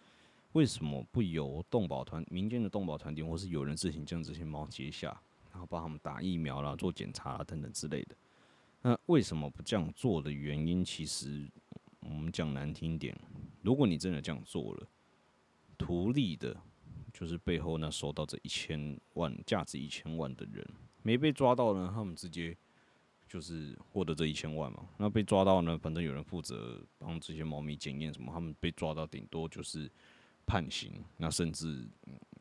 [0.52, 5.20] 为什么不由动保团、民间的动保团体或是有人自行将这些猫接下，
[5.52, 8.16] 然后帮他们打疫苗啦、做检查啦等等之类的？
[8.82, 11.48] 那为什么不这样做的原因，其实
[12.00, 13.16] 我们讲难听点。
[13.62, 14.86] 如果你真的这样做了，
[15.78, 16.54] 图利的，
[17.12, 20.66] 就是背后那收到这一千万价值一千万的人
[21.02, 22.56] 没被抓到呢，他们直接
[23.34, 24.88] 就是获得这一千万嘛。
[24.96, 29.90] 那被抓到呢，反正有人负责帮这些猫咪检验什么，他们被抓到顶多就是
[30.46, 31.04] 判刑。
[31.16, 31.84] 那甚至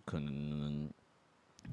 [0.05, 0.87] 可能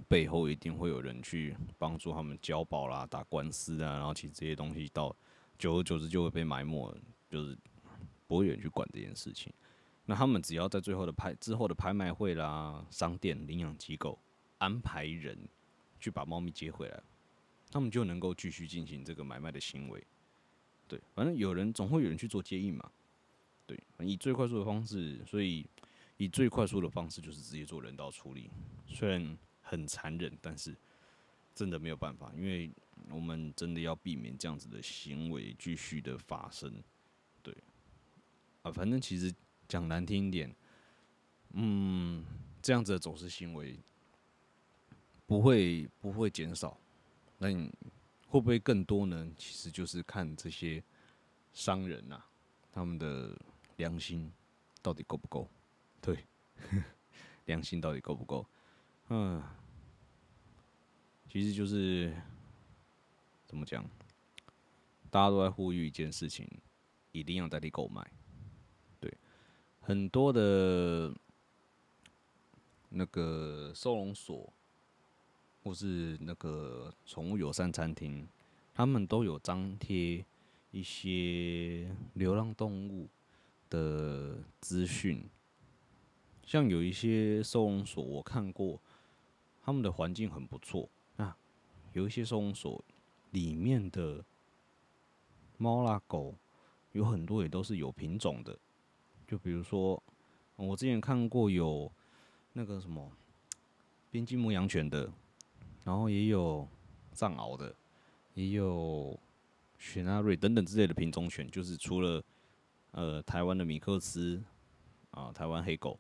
[0.09, 5.15] 背后一定会有人去帮助他们交保啦、打官司啊，然后其实这些东西到
[5.59, 6.97] 久而久之就会被埋没，
[7.29, 7.59] 就是。
[8.27, 9.53] 不会有人去管这件事情，
[10.05, 14.17] 那他们只要在最后的拍之后的拍卖会啦、商店、领养机构
[14.59, 15.37] 安排人
[15.99, 17.03] 去把猫咪接回来，
[17.71, 20.05] 他们就能够继续进行这个买卖的行为。
[20.89, 22.91] 对，反正有人总会有人去做接应嘛。
[23.67, 25.65] 对，以最快速的方式，所以
[26.17, 28.51] 以最快速的方式就是直接做人道处理。
[28.89, 30.77] 虽然很残忍，但是
[31.55, 32.69] 真的没有办法，因为
[33.11, 36.83] 我们真的要避免这样子的行为继续的发生。
[37.41, 37.55] 对
[38.63, 39.33] 啊，反正其实
[39.69, 40.53] 讲难听一点，
[41.53, 42.25] 嗯，
[42.61, 43.79] 这样子的走私行为
[45.27, 46.77] 不会不会减少，
[47.43, 47.73] 那你
[48.29, 49.33] 会不会更多呢？
[49.39, 50.85] 其实就是看这些
[51.55, 52.23] 商人呐，
[52.71, 53.35] 他们的
[53.77, 54.31] 良心
[54.83, 55.49] 到底够不够？
[56.03, 56.27] 对，
[57.47, 58.47] 良心到底够不够？
[59.09, 59.43] 嗯，
[61.31, 62.15] 其实就是
[63.47, 63.89] 怎么讲，
[65.11, 66.47] 大家都在呼吁一件事情，
[67.13, 68.07] 一定要代替购买。
[69.01, 69.17] 对
[69.81, 71.11] 很多的
[72.91, 74.53] 那个收容所，
[75.63, 78.27] 或是那个宠物友善餐厅，
[78.75, 80.25] 他们都有张贴
[80.71, 83.09] 一些流浪动物
[83.69, 85.29] 的资讯。
[86.45, 88.81] 像有一些收容所，我看过，
[89.63, 90.89] 他们的环境很不错。
[91.17, 91.35] 那
[91.93, 92.83] 有一些收容所
[93.31, 94.25] 里面的
[95.59, 96.35] 猫啦狗，
[96.93, 98.59] 有很多也都是有品种的。
[99.29, 100.03] 就比如说，
[100.57, 101.93] 我之前看过有
[102.55, 103.13] 那个什么
[104.11, 105.13] 边境牧羊犬的，
[105.85, 106.69] 然后也有
[107.13, 107.75] 藏獒的，
[108.35, 109.19] 也有
[109.79, 111.51] 雪纳瑞等等之类的品种犬。
[111.51, 112.25] 就是除了
[112.93, 114.43] 呃台湾的米克斯
[115.11, 115.99] 啊，台湾黑狗，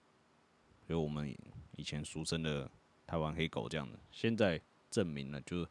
[0.86, 1.34] 有我们
[1.76, 2.70] 以前俗称的
[3.06, 5.68] 台湾黑狗这样的，现在证明了就是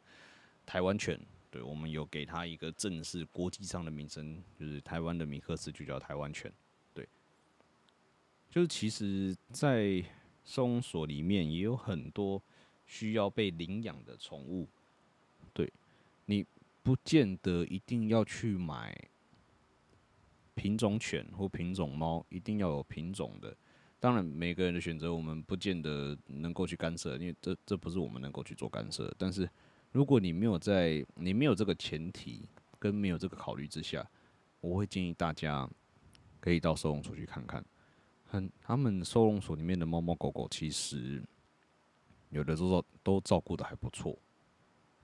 [0.66, 1.18] 台湾犬。
[1.52, 6.52] 对我们有给它一个正式国际上的名称，就是台湾的米克斯就叫台湾犬。
[6.94, 7.08] 对
[8.48, 10.00] 就是其实，在
[10.44, 12.40] 收容所里面也有很多
[12.90, 14.68] 需要被领养的宠物。
[15.52, 15.72] 对，
[16.26, 16.44] 你
[16.82, 18.92] 不见得一定要去买
[20.56, 23.56] 品种犬或品种猫，一定要有品种的。
[24.00, 29.14] 当然，每个人的选择我们不见得能够去干涉，因为这这不是我们能够去做干涉。
[29.16, 29.48] 但是，
[29.92, 32.48] 如果你没有在你没有这个前提
[32.80, 34.04] 跟没有这个考虑之下，
[34.60, 35.70] 我会建议大家
[36.40, 37.64] 可以到收容所去看看。
[38.26, 41.22] 很，他们收容所里面的猫猫狗狗，其实
[42.30, 44.18] 有的时候都照顾的还不错。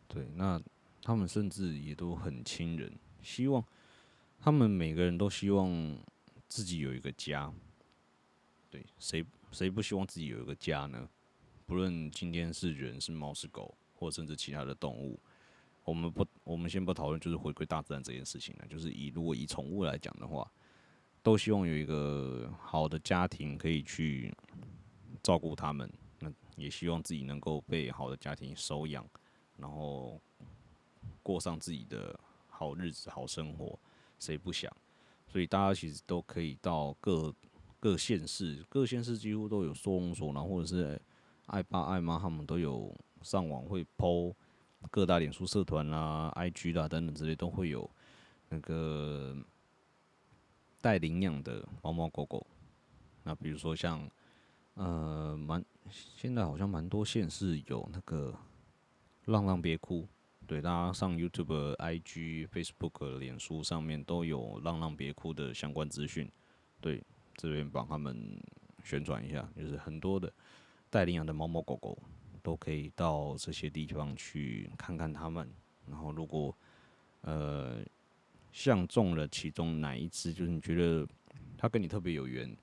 [0.09, 0.61] 对，那
[1.03, 3.63] 他们甚至也都很亲人，希望
[4.41, 5.99] 他们每个人都希望
[6.49, 7.53] 自己有一个家。
[8.71, 11.09] 对，谁谁不希望自己有一个家呢？
[11.67, 15.19] 不论今天是人、是猫、是狗，或甚至其他的动物，
[15.85, 18.65] 我们不，我们先不讨论，就是回归大自然这件事情呢。
[18.69, 20.49] 就是以如果以宠物来讲的话，
[21.23, 24.33] 都希望有一个好的家庭可以去
[25.23, 25.91] 照顾他们，
[26.57, 29.09] 也希望自己能够被好的家庭收养，
[29.57, 30.21] 然后
[31.23, 33.79] 过上自己的好日子、好生活，
[34.19, 34.71] 谁不想？
[35.29, 37.33] 所以大家其实都可以到各。
[37.79, 41.01] 各县市，各县市几乎都有收容所，然后或者是
[41.45, 42.93] 爱爸爱妈，他们都有
[43.23, 44.35] 上网会 PO
[44.91, 47.89] 各大脸书社团啦、IG 啦等等之类，都会有
[48.49, 49.37] 那个
[50.81, 52.45] 带领养的猫猫狗狗。
[53.23, 54.11] 那比如说像
[54.77, 58.35] 呃，蛮现在好像蛮多县市有那个
[59.27, 60.09] 浪浪别哭，
[60.47, 66.31] 对，大家上 YouTube、IG、Facebook、脸书上面都有浪浪别哭的相关资讯，
[66.81, 67.03] 对。
[67.39, 68.41] 这边帮他们
[68.83, 70.33] 宣传一下，就是很多的
[70.89, 71.99] 带领养的猫猫狗狗
[72.43, 75.47] 都可以到这些地方去看看他们。
[75.87, 76.57] 然后，如果
[77.21, 77.85] 呃
[78.53, 81.07] 相中了其中哪一只，就是你觉得
[81.59, 82.57] 它跟你特别有缘，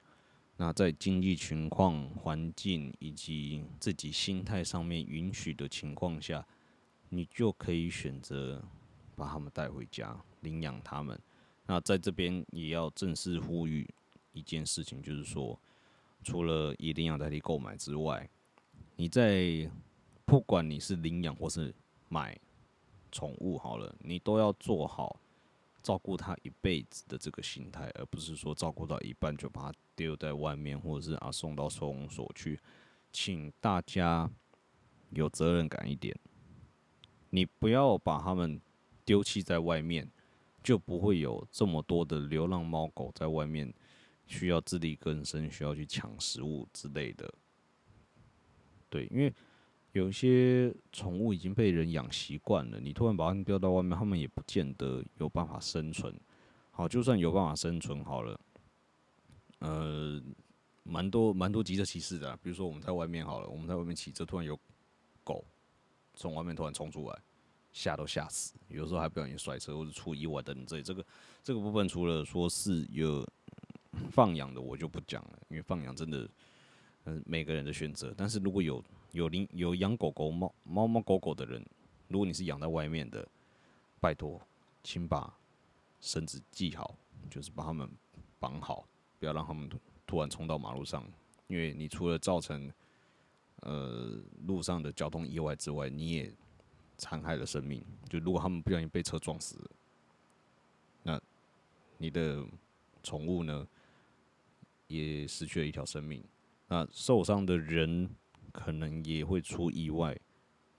[0.58, 6.46] 那在经济情况、环境以及自己心态上面允许的情况下，
[7.10, 8.64] 你就可以选择
[9.16, 11.20] 把他们带回家领养他们。
[11.66, 13.88] 那在这边也要正式呼吁。
[14.36, 15.60] 一件事情就是说，
[16.24, 18.28] 除了以领养代替购买之外，
[18.96, 19.70] 你在
[20.26, 21.72] 不管你是领养或是
[22.10, 22.36] 买
[23.12, 25.20] 宠物好了，你都要做好
[25.84, 32.60] 照顾它一辈子的这个心态，而不是说照顾到一半就把它丢在外面，或者是啊送到收容所去。
[33.12, 34.30] 请大家
[35.12, 36.18] 有责任感一点，
[37.30, 38.60] 你不要把它们
[39.06, 40.10] 丢弃在外面，
[40.64, 43.74] 就不会有这么多的流浪猫狗在外面。
[44.26, 47.32] 需要自力更生，需要去抢食物之类的。
[48.90, 49.32] 对，因为
[49.92, 56.18] 有些宠物已经被人养习惯了，你突然把它丢到外面，它们也不见得有办法生存。
[56.72, 58.40] 好，就算有办法生存好了，
[59.64, 60.22] 呃，
[60.84, 64.60] 蛮多蛮多急着骑士的，比如说我们在外面好了，我们在外面骑车，突然有
[65.24, 65.44] 狗
[66.14, 67.20] 从外面突然冲出来，
[67.72, 70.66] 吓都吓死，有时候还不小心摔车或者出意外等等。
[70.66, 71.06] 这这个
[71.42, 73.28] 这个部分，除了说是有。
[74.10, 76.28] 放养的我就不讲了，因为放养真的，
[77.04, 78.12] 嗯，每个人的选择。
[78.18, 81.64] 但是如果有有领有养狗狗、猫猫猫狗狗的人，
[82.08, 83.24] 如果你是养在外面的，
[84.00, 84.42] 拜托，
[84.84, 85.32] 请把
[86.02, 86.98] 绳子系好，
[87.30, 87.88] 就是把它们
[88.40, 88.84] 绑好，
[89.24, 89.70] 不要让他们
[90.06, 91.02] 突然冲到马路上。
[91.48, 92.70] 因为你除了造成
[93.62, 96.30] 呃路上的交通意外之外，你也
[96.98, 97.82] 残害了生命。
[98.10, 99.58] 就如果他们不小心被车撞死，
[101.04, 101.22] 那
[101.98, 102.46] 你的
[103.02, 103.66] 宠物呢？
[104.88, 106.24] 也失去了一条生命，
[106.68, 108.08] 那受伤的人
[108.52, 110.16] 可能也会出意外，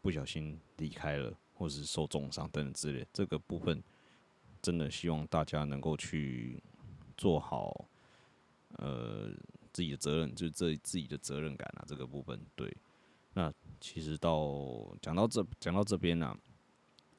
[0.02, 3.04] 不小心离开了，或是受重伤等等之类。
[3.12, 3.82] 这个部分
[4.62, 6.62] 真的希望大家能够去
[7.16, 7.88] 做好，
[8.78, 9.30] 呃，
[9.72, 11.84] 自己的责任，就是这自己的责任感啊。
[11.86, 12.74] 这个部分对。
[13.32, 16.36] 那其实到讲到这讲到这边呢，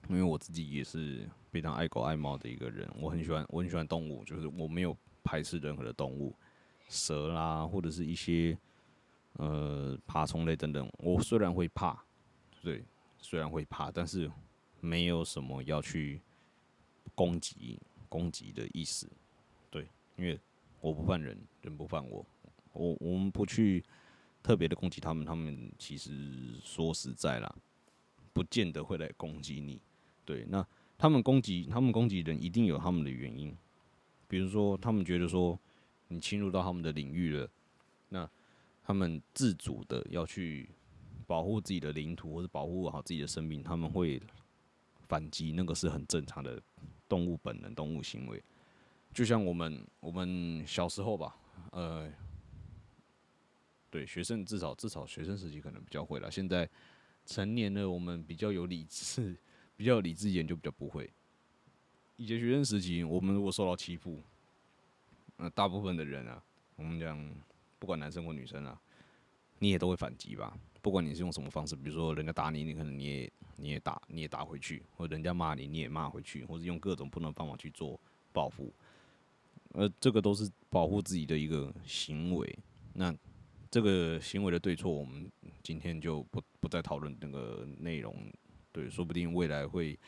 [0.09, 6.35] 因为我自己也是非常爱狗爱猫的一个人，我很喜欢我很喜欢动物，就是我没有排斥任何的动物。
[6.87, 8.55] 蛇啦，或者是一些
[9.33, 11.99] 呃爬虫类等等，我虽然会怕，
[12.61, 12.85] 对，
[13.17, 14.31] 虽然会怕，但是
[14.79, 16.21] 没有什么要去
[17.15, 19.09] 攻击攻击的意思，
[19.71, 20.39] 对，因为
[20.85, 22.25] 我不犯人，人不犯我，
[22.73, 23.83] 我我们不去
[24.43, 27.55] 特别的攻击他们，他们其实说实在啦，
[28.33, 29.81] 不见得会来攻击你，
[30.23, 30.65] 对，那
[30.97, 33.57] 他们攻击他们攻击人，一定有他们的原因，
[34.27, 35.59] 比如说他们觉得说。
[36.07, 37.49] 你侵入到他们的领域了，
[38.09, 38.29] 那
[38.83, 40.69] 他们自主的要去
[41.25, 44.21] 保护自己的领土或者保护好自己的生命，他们会
[45.07, 46.61] 反击，那个是很正常的
[47.09, 48.41] 动物本能、动物行为。
[49.15, 51.37] 就像我们我们小时候吧，
[51.71, 52.11] 呃，
[53.89, 56.29] 对学生至少至少学生时期可能比较会了。
[56.29, 56.69] 现在
[57.25, 59.33] 成年了，我们比较有理智，
[59.77, 61.09] 比较有理智一点，就比较不会。
[62.17, 64.21] 以前学生时期，我们如果受到欺负，
[65.37, 66.43] 呃，大部分的人啊，
[66.75, 67.17] 我们讲
[67.79, 68.77] 不管男生或女生啊，
[69.59, 70.59] 你也都会反击吧。
[70.81, 77.97] 不管你是用什么方式，比如说人家打你，你可能你也你也打你也打回去，或者人家骂你你也骂回去，或者用各种不同的方法去做
[78.33, 78.73] 报复。
[79.75, 82.59] 呃，这个都是保护自己的一个行为。
[82.93, 83.15] 那
[83.69, 85.29] 这个行为的对错，我们
[85.61, 88.15] 今天就不不再讨论那个内容。
[88.71, 89.99] 对，说不定未来会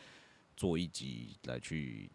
[0.56, 2.10] 做一集来去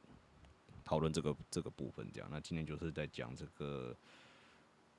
[0.82, 2.10] 讨论这个这个部分。
[2.12, 3.96] 这样，那今天就是在讲这个。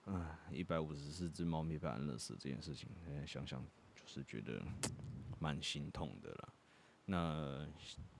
[0.05, 3.63] 啊，一百五十四只猫咪被安乐死这件事情，现在想想
[3.95, 4.61] 就是觉得
[5.39, 6.53] 蛮心痛的啦。
[7.05, 7.65] 那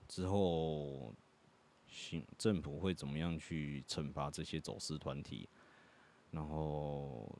[0.08, 1.14] 之后，
[1.94, 5.48] 行政府会怎么样去惩罚这些走私团体？
[6.32, 7.32] 然后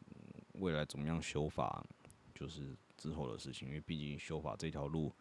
[0.52, 1.84] 未来怎么样修法，
[2.32, 3.66] 就是之后的事情。
[3.66, 5.12] 因为毕竟修法这条路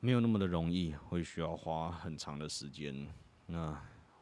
[0.00, 3.06] 没有那么的容易，会需要花很长的时间。
[3.46, 3.78] 那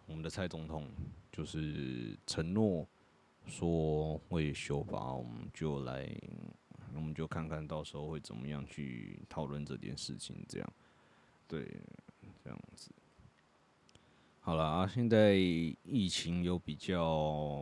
[0.07, 0.91] 我们的蔡总统
[1.31, 2.85] 就是承诺。
[3.49, 6.13] 说会修法，我们就来，
[6.93, 10.45] 我们就看看到时候会怎么样去讨论这件事情。
[10.49, 10.73] 这样，
[11.47, 11.81] 对，
[12.43, 12.91] 这样子。
[14.47, 17.61] 好了啊，现在疫情有比较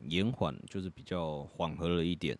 [0.00, 2.34] 延缓，就是比较缓和了一点。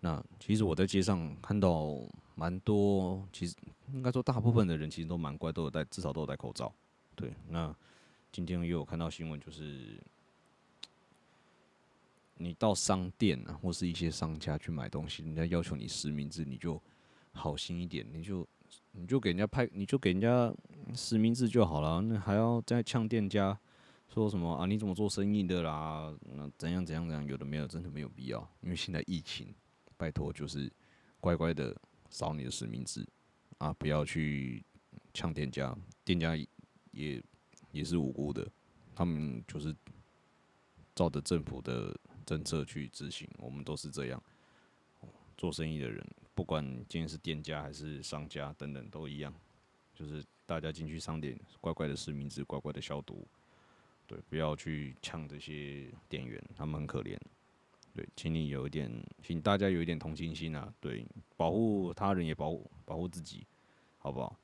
[0.00, 2.00] 那其实我在街上看到
[2.34, 3.54] 蛮多，其实
[3.92, 6.72] 应该说大部分的人其实都蛮乖，都有戴，至少都有戴口罩。
[7.14, 7.76] 对，那
[8.32, 10.00] 今天又有看到新闻，就是。
[12.38, 16.80] 你到商店啊，或是一些商家去买东西，人家要求你实名制，你就
[17.32, 18.48] 好心一点，你就
[18.92, 20.50] 你就给人家拍，你就给人家
[20.94, 22.00] 实名制就好了。
[22.02, 23.58] 那还要再呛店家
[24.08, 24.66] 说什么啊？
[24.66, 26.14] 你怎么做生意的啦？
[26.34, 27.26] 那怎样怎样怎样？
[27.26, 28.40] 有的没有，真的没有必要。
[28.60, 29.54] 因为现在疫情，
[29.96, 30.70] 拜托就是
[31.20, 31.76] 乖乖的
[32.10, 33.06] 扫你的实名制
[33.58, 34.64] 啊，不要去
[35.14, 36.36] 呛店家，店家
[36.92, 37.22] 也
[37.72, 38.46] 也是无辜的，
[38.94, 39.74] 他们就是
[40.94, 41.96] 照着政府的。
[42.26, 44.20] 政策去执行，我们都是这样。
[45.36, 49.32] 做生意的人，不管今天是店家还是商家等等，都一样。
[49.94, 53.26] 就是大家进去商店，乖乖的实名制，乖乖的消毒。
[54.06, 57.18] 对，不要去抢这些店员，他们很可怜。
[57.92, 58.90] 对，请你有一点，
[59.22, 60.72] 请大家有一点同情心啊。
[60.80, 61.04] 对，
[61.36, 63.46] 保护他人也保护保护自己，
[63.98, 64.38] 好不好？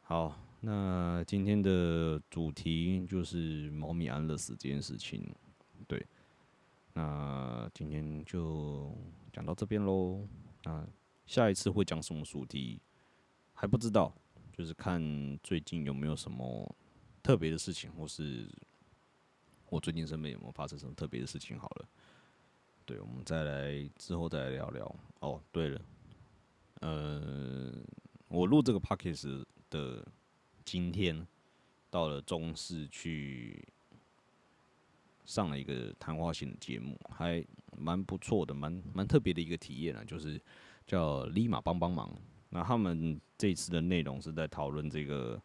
[0.00, 5.22] 好，那今天的主题就是猫咪安乐死这件事情。
[5.86, 6.04] 对。
[6.94, 8.90] 那今天就
[9.30, 10.26] 讲到这边喽。
[10.64, 10.88] 那
[11.26, 12.80] 下一次会讲什么主题
[13.52, 14.10] 还不知道，
[14.56, 15.00] 就是看
[15.42, 16.74] 最近有没有什么
[17.22, 18.48] 特别的事情，或是
[19.68, 21.58] 我最近身边有没有发生什么特别的事情。
[21.58, 21.88] 好了，
[22.84, 24.96] 对，我们再来之后再来聊聊。
[25.20, 25.80] 哦，对了，
[26.80, 27.72] 呃，
[28.28, 30.06] 我录这个 p o c k e t 的
[30.64, 31.26] 今天
[31.90, 33.62] 到了中视去。
[35.24, 37.44] 上了一个谈话性的节目，还
[37.76, 40.40] 蛮不错的，蛮蛮特别的一个体验啊，就是
[40.86, 42.08] 叫立马帮帮忙。
[42.48, 45.40] 那他们这一次的内容是在讨论这个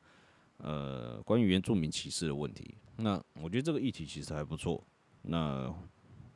[0.57, 2.75] 呃关于原住民歧视的问题。
[2.97, 4.83] 那我觉得这个议题其实还不错。
[5.21, 5.73] 那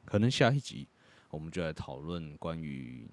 [0.03, 0.87] 可能下一集
[1.29, 3.07] 我们就来讨论关于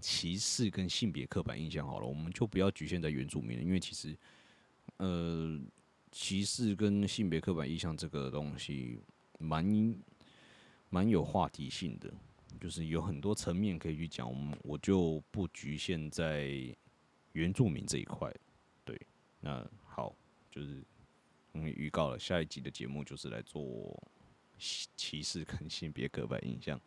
[0.00, 4.16] 歧视跟性别刻板印象好了，我们就不要局限在原住民了，因为其实
[4.98, 5.60] 呃
[6.10, 8.98] 歧视跟性别刻板印象这个东西。
[9.38, 9.94] 蛮
[10.88, 12.10] 蛮有话题性的，
[12.58, 14.26] 就是有很多层面可以去讲。
[14.26, 16.74] 我们我就不局限在
[17.36, 18.32] 原住民这一块。
[18.84, 18.98] 对，
[19.40, 20.14] 那好，
[20.50, 20.82] 就是
[21.52, 24.02] 我们预告了下一集的节目，就是来做
[24.58, 26.80] 歧视跟性别刻板印象。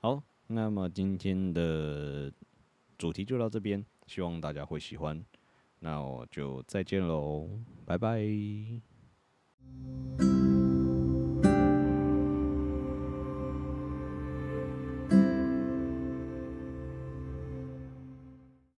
[0.00, 2.32] 好，那么今天的
[2.98, 5.24] 主题就到这边，希望大家会喜欢。
[5.78, 7.48] 那我就再见喽，
[7.86, 8.26] 拜拜。